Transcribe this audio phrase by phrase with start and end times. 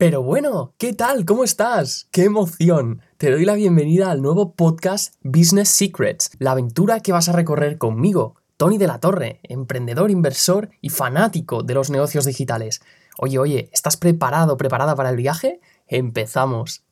[0.00, 1.26] Pero bueno, ¿qué tal?
[1.26, 2.08] ¿Cómo estás?
[2.10, 3.02] ¡Qué emoción!
[3.18, 7.76] Te doy la bienvenida al nuevo podcast Business Secrets, la aventura que vas a recorrer
[7.76, 12.80] conmigo, Tony de la Torre, emprendedor, inversor y fanático de los negocios digitales.
[13.18, 15.60] Oye, oye, ¿estás preparado, preparada para el viaje?
[15.86, 16.82] Empezamos.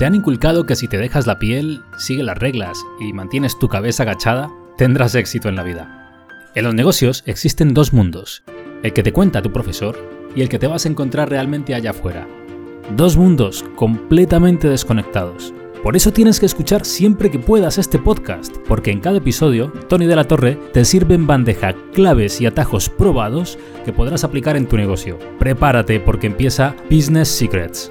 [0.00, 3.68] ¿Te han inculcado que si te dejas la piel, sigue las reglas y mantienes tu
[3.68, 6.50] cabeza agachada, tendrás éxito en la vida?
[6.56, 8.42] En los negocios existen dos mundos,
[8.82, 11.90] el que te cuenta tu profesor y el que te vas a encontrar realmente allá
[11.90, 12.28] afuera.
[12.94, 15.52] Dos mundos completamente desconectados.
[15.82, 20.06] Por eso tienes que escuchar siempre que puedas este podcast, porque en cada episodio, Tony
[20.06, 24.66] de la Torre te sirve en bandeja claves y atajos probados que podrás aplicar en
[24.68, 25.18] tu negocio.
[25.38, 27.90] Prepárate porque empieza Business Secrets.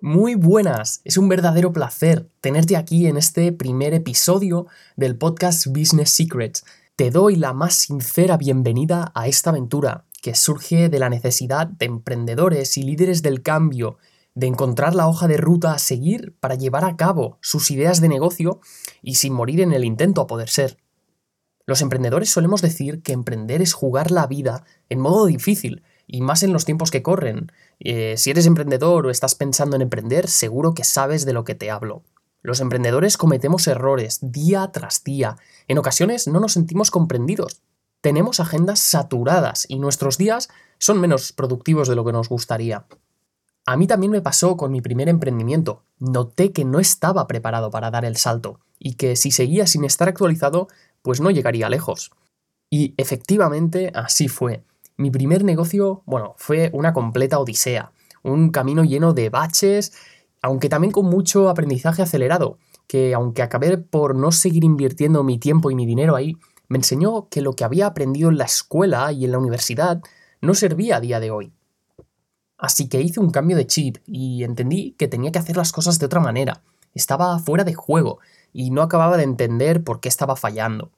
[0.00, 6.10] Muy buenas, es un verdadero placer tenerte aquí en este primer episodio del podcast Business
[6.10, 6.64] Secrets.
[6.96, 11.84] Te doy la más sincera bienvenida a esta aventura que surge de la necesidad de
[11.84, 13.98] emprendedores y líderes del cambio
[14.34, 18.08] de encontrar la hoja de ruta a seguir para llevar a cabo sus ideas de
[18.08, 18.60] negocio
[19.02, 20.78] y sin morir en el intento a poder ser.
[21.66, 26.42] Los emprendedores solemos decir que emprender es jugar la vida en modo difícil, y más
[26.44, 27.52] en los tiempos que corren.
[27.78, 31.54] Eh, si eres emprendedor o estás pensando en emprender, seguro que sabes de lo que
[31.54, 32.04] te hablo.
[32.42, 35.36] Los emprendedores cometemos errores día tras día.
[35.68, 37.62] En ocasiones no nos sentimos comprendidos.
[38.00, 42.86] Tenemos agendas saturadas y nuestros días son menos productivos de lo que nos gustaría.
[43.64, 45.82] A mí también me pasó con mi primer emprendimiento.
[45.98, 50.08] Noté que no estaba preparado para dar el salto y que si seguía sin estar
[50.08, 50.68] actualizado,
[51.02, 52.12] pues no llegaría lejos.
[52.70, 54.62] Y efectivamente así fue.
[54.96, 59.92] Mi primer negocio, bueno, fue una completa odisea, un camino lleno de baches,
[60.42, 65.70] aunque también con mucho aprendizaje acelerado, que aunque acabé por no seguir invirtiendo mi tiempo
[65.70, 66.36] y mi dinero ahí,
[66.68, 70.02] me enseñó que lo que había aprendido en la escuela y en la universidad
[70.40, 71.52] no servía a día de hoy.
[72.58, 75.98] Así que hice un cambio de chip y entendí que tenía que hacer las cosas
[75.98, 76.62] de otra manera.
[76.94, 78.18] Estaba fuera de juego
[78.52, 80.90] y no acababa de entender por qué estaba fallando.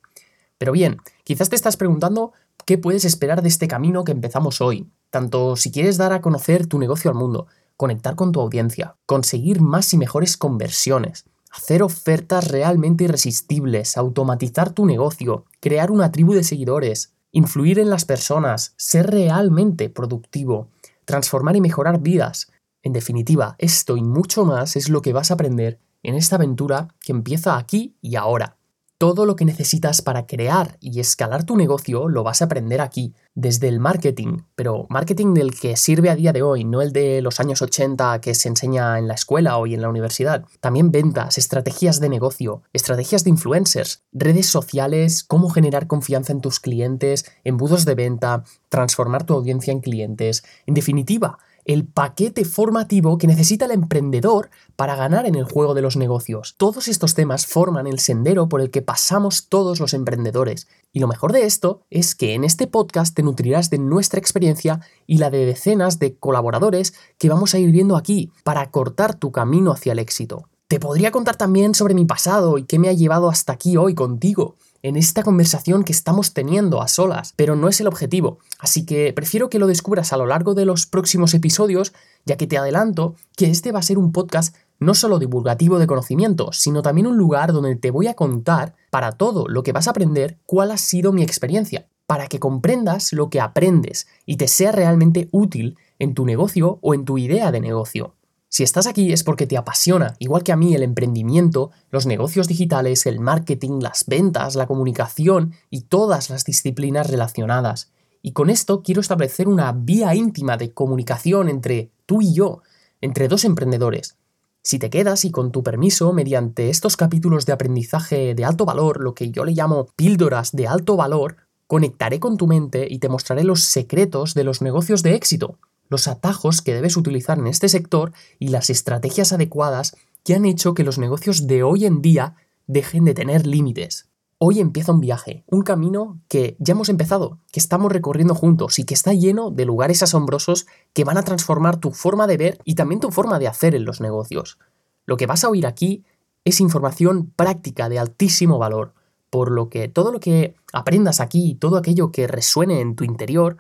[0.59, 2.33] Pero bien, quizás te estás preguntando
[2.65, 6.67] qué puedes esperar de este camino que empezamos hoy, tanto si quieres dar a conocer
[6.67, 7.47] tu negocio al mundo,
[7.79, 14.85] conectar con tu audiencia, conseguir más y mejores conversiones, hacer ofertas realmente irresistibles, automatizar tu
[14.85, 20.69] negocio, crear una tribu de seguidores, influir en las personas, ser realmente productivo,
[21.05, 22.51] transformar y mejorar vidas.
[22.83, 26.89] En definitiva, esto y mucho más es lo que vas a aprender en esta aventura
[27.01, 28.58] que empieza aquí y ahora.
[28.99, 33.15] Todo lo que necesitas para crear y escalar tu negocio lo vas a aprender aquí,
[33.37, 37.23] desde el marketing, pero marketing del que sirve a día de hoy, no el de
[37.23, 40.47] los años 80 que se enseña en la escuela o en la universidad.
[40.59, 46.59] También ventas, estrategias de negocio, estrategias de influencers, redes sociales, cómo generar confianza en tus
[46.59, 50.43] clientes, embudos de venta, transformar tu audiencia en clientes.
[50.67, 55.83] En definitiva, el paquete formativo que necesita el emprendedor para ganar en el juego de
[55.83, 56.55] los negocios.
[56.57, 60.67] Todos estos temas forman el sendero por el que pasamos todos los emprendedores.
[60.95, 64.81] Y lo mejor de esto es que en este podcast te nutrirás de nuestra experiencia
[65.07, 69.31] y la de decenas de colaboradores que vamos a ir viendo aquí para cortar tu
[69.31, 70.49] camino hacia el éxito.
[70.69, 73.95] Te podría contar también sobre mi pasado y qué me ha llevado hasta aquí hoy
[73.95, 78.87] contigo en esta conversación que estamos teniendo a solas, pero no es el objetivo, así
[78.87, 81.93] que prefiero que lo descubras a lo largo de los próximos episodios,
[82.25, 85.87] ya que te adelanto que este va a ser un podcast no solo divulgativo de
[85.87, 89.89] conocimiento, sino también un lugar donde te voy a contar para todo lo que vas
[89.89, 94.49] a aprender cuál ha sido mi experiencia, para que comprendas lo que aprendes y te
[94.49, 98.15] sea realmente útil en tu negocio o en tu idea de negocio.
[98.51, 102.49] Si estás aquí es porque te apasiona, igual que a mí, el emprendimiento, los negocios
[102.49, 107.93] digitales, el marketing, las ventas, la comunicación y todas las disciplinas relacionadas.
[108.23, 112.63] Y con esto quiero establecer una vía íntima de comunicación entre tú y yo,
[113.03, 114.17] entre dos emprendedores.
[114.63, 119.03] Si te quedas y con tu permiso, mediante estos capítulos de aprendizaje de alto valor,
[119.03, 123.11] lo que yo le llamo píldoras de alto valor, conectaré con tu mente y te
[123.11, 125.59] mostraré los secretos de los negocios de éxito
[125.89, 130.75] los atajos que debes utilizar en este sector y las estrategias adecuadas que han hecho
[130.75, 132.37] que los negocios de hoy en día
[132.67, 134.09] dejen de tener límites.
[134.41, 138.85] Hoy empieza un viaje, un camino que ya hemos empezado, que estamos recorriendo juntos y
[138.85, 142.77] que está lleno de lugares asombrosos que van a transformar tu forma de ver y
[142.77, 144.59] también tu forma de hacer en los negocios.
[145.07, 146.05] Lo que vas a oír aquí
[146.45, 148.95] es información práctica de altísimo valor,
[149.29, 153.05] por lo que todo lo que aprendas aquí y todo aquello que resuene en tu
[153.05, 153.57] interior,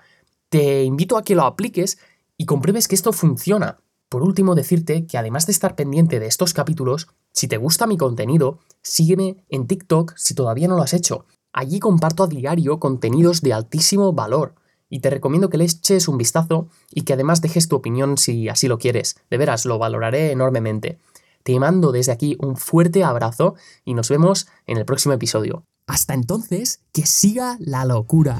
[0.48, 1.98] te invito a que lo apliques
[2.38, 3.80] y compruebes que esto funciona.
[4.08, 7.98] Por último, decirte que además de estar pendiente de estos capítulos, si te gusta mi
[7.98, 11.26] contenido, sígueme en TikTok si todavía no lo has hecho.
[11.52, 14.54] Allí comparto a diario contenidos de altísimo valor
[14.88, 18.48] y te recomiendo que le eches un vistazo y que además dejes tu opinión si
[18.48, 19.16] así lo quieres.
[19.28, 20.98] De veras, lo valoraré enormemente.
[21.42, 23.54] Te mando desde aquí un fuerte abrazo
[23.84, 25.64] y nos vemos en el próximo episodio.
[25.86, 28.38] Hasta entonces, que siga la locura.